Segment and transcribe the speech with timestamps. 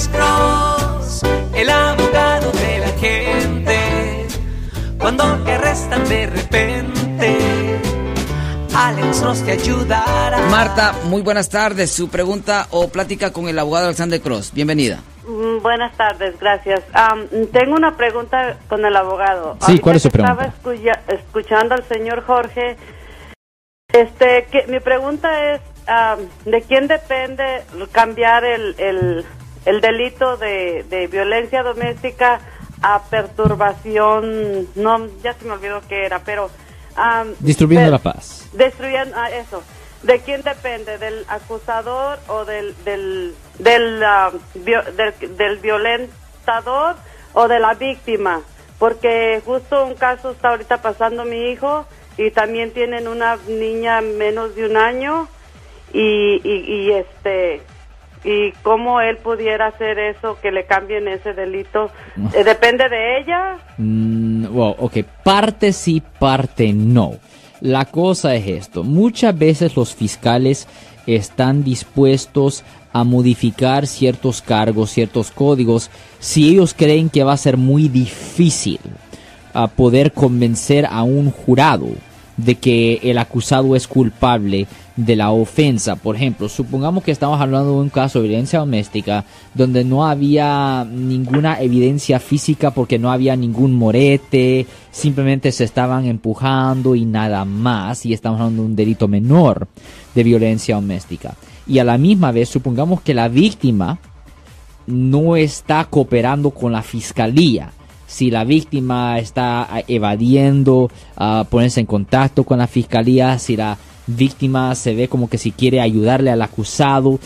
[0.00, 1.22] Alex Cross,
[1.54, 4.26] el abogado de la gente.
[4.98, 7.38] Cuando te arrestan de repente,
[8.74, 10.38] Alex Cross te ayudará.
[10.50, 11.90] Marta, muy buenas tardes.
[11.92, 14.52] Su pregunta o plática con el abogado Alexander Cross.
[14.54, 15.00] Bienvenida.
[15.26, 16.80] Mm, Buenas tardes, gracias.
[16.94, 19.58] Am, tengo una pregunta con el abogado.
[19.66, 20.32] Sí, ¿cuál es su pregunta?
[20.46, 22.78] Estaba escuya- escuchando al señor Jorge.
[23.92, 29.26] Este, que, mi pregunta es, am, ¿de quién depende cambiar el, el,
[29.66, 32.40] el delito de, de violencia doméstica
[32.82, 34.68] a perturbación?
[34.74, 36.50] No, ya se me olvidó qué era, pero...
[37.38, 38.48] Distribuyendo per- la paz.
[38.52, 39.62] Destruyendo, ah, eso.
[40.02, 40.98] ¿De quién depende?
[40.98, 46.96] ¿Del acusador o del, del, del, ah, del, del violentador
[47.34, 48.40] o de la víctima?
[48.78, 51.84] Porque justo un caso está ahorita pasando mi hijo
[52.16, 55.28] y también tienen una niña menos de un año
[55.92, 57.62] y, y, y este
[58.24, 61.90] y cómo él pudiera hacer eso que le cambien ese delito.
[62.34, 63.58] Eh, depende de ella.
[63.78, 67.14] Mm, wow, ok, parte sí, parte no.
[67.60, 70.66] La cosa es esto, muchas veces los fiscales
[71.06, 77.56] están dispuestos a modificar ciertos cargos, ciertos códigos, si ellos creen que va a ser
[77.56, 78.80] muy difícil
[79.52, 81.88] a poder convencer a un jurado
[82.36, 84.66] de que el acusado es culpable
[85.06, 85.96] de la ofensa.
[85.96, 90.86] Por ejemplo, supongamos que estamos hablando de un caso de violencia doméstica donde no había
[90.90, 98.04] ninguna evidencia física porque no había ningún morete, simplemente se estaban empujando y nada más,
[98.04, 99.68] y estamos hablando de un delito menor
[100.14, 101.34] de violencia doméstica.
[101.66, 103.98] Y a la misma vez, supongamos que la víctima
[104.86, 107.72] no está cooperando con la fiscalía.
[108.06, 113.78] Si la víctima está ah, evadiendo ah, ponerse en contacto con la fiscalía, si la
[114.16, 117.18] víctima se ve como que si quiere ayudarle al acusado,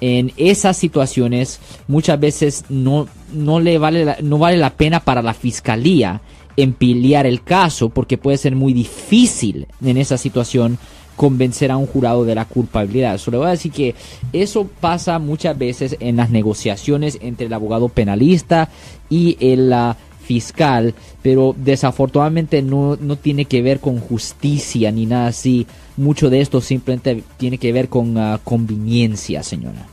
[0.00, 5.22] en esas situaciones muchas veces no, no le vale la, no vale la pena para
[5.22, 6.20] la fiscalía
[6.56, 10.78] empiliar el caso porque puede ser muy difícil en esa situación
[11.16, 13.18] convencer a un jurado de la culpabilidad.
[13.18, 13.94] Solo voy a decir que
[14.32, 18.70] eso pasa muchas veces en las negociaciones entre el abogado penalista
[19.08, 19.96] y el ah,
[20.32, 25.66] fiscal, pero desafortunadamente no, no tiene que ver con justicia ni nada así.
[25.96, 29.86] Mucho de esto simplemente tiene que ver con ah, conveniencia, señora.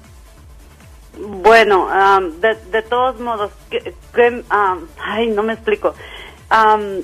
[1.44, 3.94] Bueno, am, de, de todos modos, que,
[4.50, 5.94] am, ay, no me explico.
[6.50, 7.02] Am,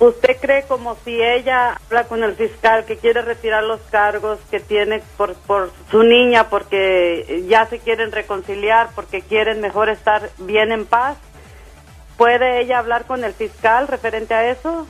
[0.00, 4.58] ¿Usted cree como si ella habla con el fiscal que quiere retirar los cargos que
[4.58, 10.72] tiene por, por su niña porque ya se quieren reconciliar, porque quieren mejor estar bien
[10.72, 11.18] en paz?
[12.20, 14.86] ¿Puede ella hablar con el fiscal referente a eso?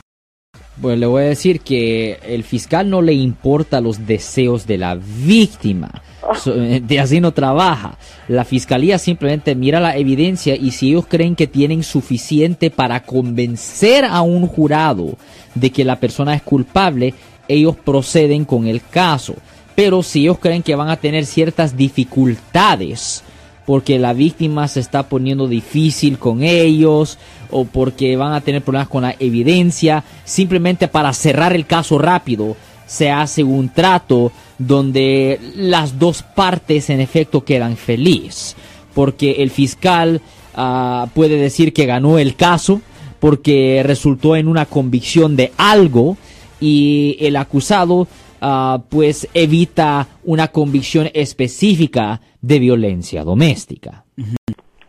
[0.81, 4.95] Pues le voy a decir que el fiscal no le importa los deseos de la
[4.95, 6.03] víctima.
[6.35, 7.97] So- de así no trabaja.
[8.27, 14.03] La fiscalía simplemente mira la evidencia y si ellos creen que tienen suficiente para convencer
[14.03, 15.15] a un jurado
[15.55, 17.13] de que la persona es culpable,
[17.47, 19.35] ellos proceden con el caso.
[19.73, 23.23] Pero si ellos creen que van a tener ciertas dificultades,
[23.71, 27.17] porque la víctima se está poniendo difícil con ellos
[27.51, 32.57] o porque van a tener problemas con la evidencia, simplemente para cerrar el caso rápido
[32.85, 38.57] se hace un trato donde las dos partes en efecto quedan feliz,
[38.93, 40.19] porque el fiscal
[40.53, 42.81] ah, puede decir que ganó el caso
[43.21, 46.17] porque resultó en una convicción de algo
[46.59, 48.09] y el acusado
[48.41, 54.03] ah, pues evita una convicción específica de violencia doméstica.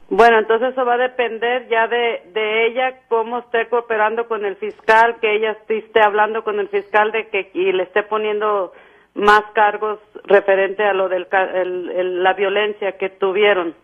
[0.08, 4.56] Bueno, entonces eso va a depender ya de, de ella, cómo esté cooperando con el
[4.56, 8.72] fiscal, que ella esté esté hablando con el fiscal de que y le esté poniendo
[9.14, 11.26] más cargos referente a lo de
[12.04, 13.74] la violencia que tuvieron.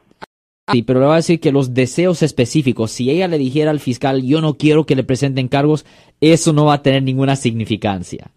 [0.71, 3.81] Sí, pero le voy a decir que los deseos específicos, si ella le dijera al
[3.81, 5.87] fiscal, yo no quiero que le presenten cargos,
[6.21, 8.31] eso no va a tener ninguna significancia.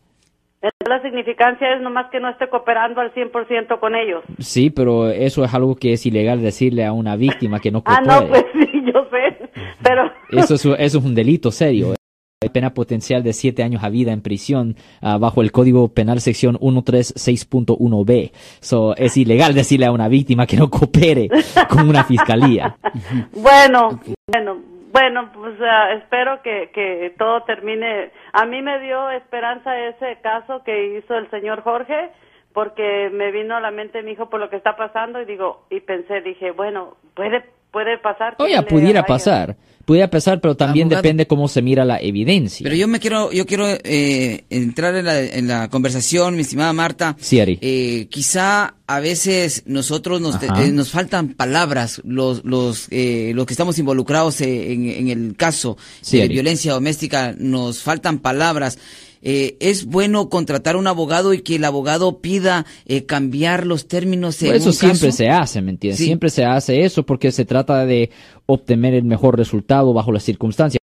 [0.87, 4.23] La significancia es nomás que no esté cooperando al 100% con ellos.
[4.39, 7.99] Sí, pero eso es algo que es ilegal decirle a una víctima que no Ah,
[8.03, 8.21] coopere.
[8.21, 9.49] no, pues sí, yo sé,
[9.81, 10.11] pero...
[10.31, 11.95] Eso es, eso es un delito serio.
[12.43, 16.21] Hay pena potencial de 7 años a vida en prisión ah, bajo el Código Penal
[16.21, 18.31] sección 136.1b.
[18.59, 21.29] So, es ilegal decirle a una víctima que no coopere
[21.69, 22.77] con una fiscalía.
[23.33, 24.57] Bueno, bueno,
[24.91, 28.11] bueno, pues ah, espero que, que todo termine.
[28.33, 32.09] A mí me dio esperanza ese caso que hizo el señor Jorge,
[32.53, 35.65] porque me vino a la mente mi hijo por lo que está pasando y digo
[35.69, 38.35] y pensé, dije, bueno, puede puede pasar.
[38.39, 39.55] Oye, pudiera pasar.
[39.85, 41.01] Puede pesar, pero también Abogado.
[41.03, 42.63] depende cómo se mira la evidencia.
[42.63, 46.73] Pero yo me quiero, yo quiero eh, entrar en la, en la conversación, mi estimada
[46.73, 47.15] Marta.
[47.19, 47.57] Sí, Ari.
[47.61, 53.53] Eh, quizá a veces nosotros nos, eh, nos faltan palabras, los, los, eh, los que
[53.53, 56.33] estamos involucrados eh, en, en el caso Sí, de Ari.
[56.33, 58.77] violencia doméstica, nos faltan palabras.
[59.21, 64.37] Eh, es bueno contratar un abogado y que el abogado pida eh, cambiar los términos
[64.39, 65.17] Pues eso siempre caso?
[65.17, 65.99] se hace, ¿me entiendes?
[65.99, 66.05] Sí.
[66.05, 68.09] Siempre se hace eso porque se trata de
[68.47, 70.80] obtener el mejor resultado bajo las circunstancias.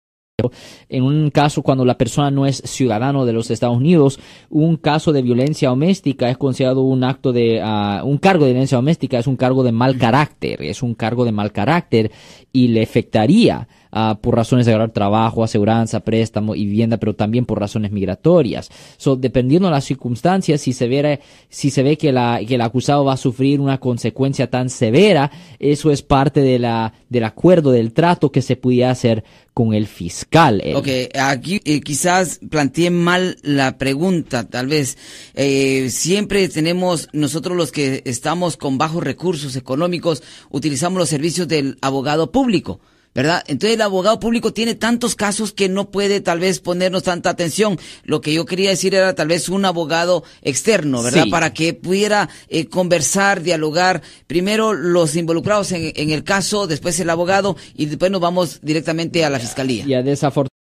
[0.88, 4.18] En un caso cuando la persona no es ciudadano de los Estados Unidos,
[4.50, 8.76] un caso de violencia doméstica es considerado un acto de ah, un cargo de violencia
[8.76, 12.10] doméstica es un cargo de mal carácter, es un cargo de mal carácter
[12.52, 17.46] y le afectaría ah, por razones de agarrar trabajo, aseguranza, préstamo y vivienda, pero también
[17.46, 18.70] por razones migratorias.
[18.96, 23.12] So, dependiendo de las circunstancias, si se ve, si se ve que, el acusado va
[23.12, 25.30] a sufrir una consecuencia tan severa,
[25.60, 29.22] eso es parte de la, del acuerdo, del trato que se pudiera hacer
[29.54, 30.60] con el fiscal.
[30.60, 30.76] Eric.
[30.76, 34.98] Ok, aquí eh, quizás planteé mal la pregunta, tal vez.
[35.34, 41.78] Eh, siempre tenemos, nosotros los que estamos con bajos recursos económicos, utilizamos los servicios del
[41.80, 42.80] abogado público.
[43.14, 43.44] ¿Verdad?
[43.46, 47.78] Entonces el abogado público tiene tantos casos que no puede tal vez ponernos tanta atención.
[48.02, 51.24] Lo que yo quería decir era tal vez un abogado externo, ¿verdad?
[51.24, 51.30] Sí.
[51.30, 54.02] Para que pudiera eh, conversar, dialogar.
[54.26, 59.24] Primero los involucrados en, en el caso, después el abogado y después nos vamos directamente
[59.24, 59.84] a la fiscalía.
[59.86, 60.53] Ya desafortunadamente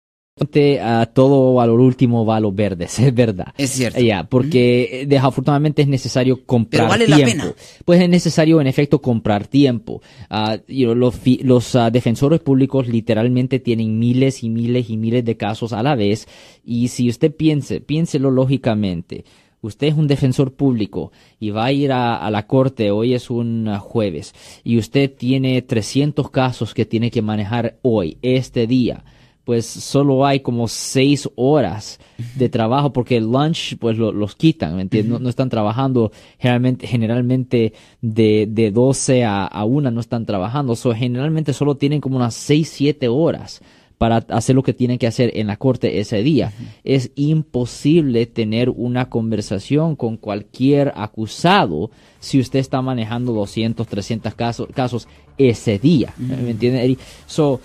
[0.80, 3.52] a todo a lo último va a los verdes, es verdad.
[3.58, 4.00] Es cierto.
[4.00, 7.32] Ya, porque eh, desafortunadamente es necesario comprar Pero vale la tiempo.
[7.32, 7.54] pena.
[7.84, 10.00] Pues es necesario en efecto comprar tiempo.
[10.30, 11.12] Ah, you know,
[11.42, 15.94] los ah, defensores públicos literalmente tienen miles y miles y miles de casos a la
[15.94, 16.26] vez
[16.64, 19.24] y si usted piense, piénselo lógicamente.
[19.60, 23.30] Usted es un defensor público y va a ir a, a la corte, hoy es
[23.30, 24.34] un jueves,
[24.64, 29.04] y usted tiene 300 casos que tiene que manejar hoy, este día
[29.44, 31.98] pues solo hay como seis horas
[32.36, 35.10] de trabajo porque el lunch pues lo- los quitan, ¿me entiendes?
[35.12, 40.76] No, no están trabajando generalmente, generalmente de, de 12 a, a 1 no están trabajando,
[40.76, 43.60] so, generalmente solo tienen como unas 6, 7 horas
[43.98, 46.52] para hacer lo que tienen que hacer en la corte ese día.
[46.82, 54.68] Es imposible tener una conversación con cualquier acusado si usted está manejando 200, 300 casos,
[54.74, 55.06] casos
[55.38, 56.14] ese día.
[56.18, 56.96] ¿Me entiende?
[57.26, 57.60] So,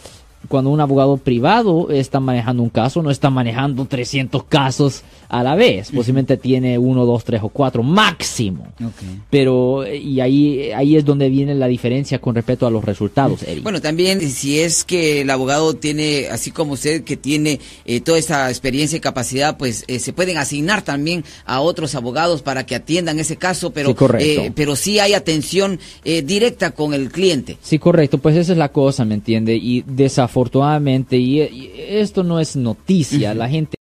[0.47, 5.55] cuando un abogado privado está manejando un caso, no está manejando 300 casos a la
[5.55, 5.91] vez.
[5.91, 8.67] Posiblemente tiene uno, dos, tres o cuatro máximo.
[9.29, 13.63] Pero, y ahí, ahí es donde viene la diferencia con respecto a los resultados, Eric.
[13.63, 18.17] Bueno, también si es que el abogado tiene, así como usted que tiene eh, toda
[18.17, 22.75] esta experiencia y capacidad, pues eh, se pueden asignar también a otros abogados para que
[22.75, 24.41] atiendan ese caso, pero, Sí, correcto.
[24.41, 27.57] eh, pero sí hay atención eh, directa con el cliente.
[27.61, 29.55] Sí, correcto, pues esa es la cosa, ¿me entiende?
[29.55, 30.36] Y desafortunadamente,
[31.17, 33.77] y, y esto no es noticia, la gente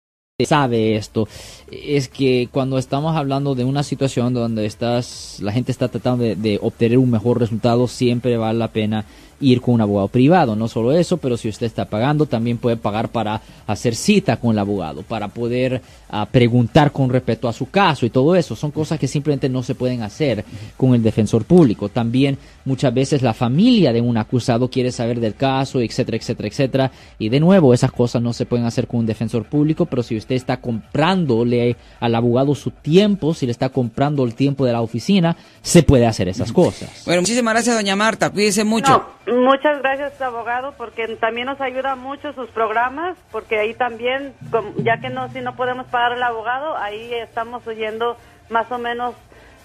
[0.45, 1.27] sabe esto,
[1.71, 6.35] es que cuando estamos hablando de una situación donde estás, la gente está tratando de,
[6.35, 9.05] de obtener un mejor resultado, siempre vale la pena
[9.41, 10.55] ir con un abogado privado.
[10.55, 14.51] No solo eso, pero si usted está pagando, también puede pagar para hacer cita con
[14.51, 18.55] el abogado, para poder ah, preguntar con respecto a su caso y todo eso.
[18.55, 20.45] Son cosas que simplemente no se pueden hacer
[20.77, 21.89] con el defensor público.
[21.89, 26.91] También muchas veces la familia de un acusado quiere saber del caso, etcétera, etcétera, etcétera.
[27.19, 30.15] Y de nuevo, esas cosas no se pueden hacer con un defensor público, pero si
[30.17, 34.81] usted está comprándole al abogado su tiempo, si le está comprando el tiempo de la
[34.81, 37.03] oficina, se puede hacer esas cosas.
[37.05, 38.29] Bueno, muchísimas gracias, doña Marta.
[38.29, 38.91] Cuídese mucho.
[38.91, 44.73] No, muchas gracias, abogado, porque también nos ayuda mucho sus programas, porque ahí también, com-
[44.77, 48.17] ya que no, si no podemos pagar al abogado, ahí estamos oyendo
[48.49, 49.15] más o menos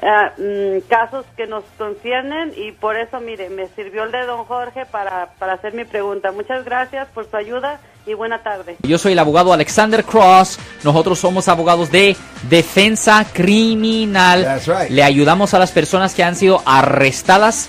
[0.03, 4.45] eh, mm, casos que nos conciernen y por eso, mire, me sirvió el de don
[4.45, 6.33] Jorge para, para hacer mi pregunta.
[6.33, 8.77] Muchas gracias por su ayuda y buena tarde.
[8.83, 10.59] Yo soy el abogado Alexander Cross.
[10.85, 12.15] Nosotros somos abogados de
[12.49, 14.45] defensa criminal.
[14.45, 14.91] That's right.
[14.91, 17.69] Le ayudamos a las personas que han sido arrestadas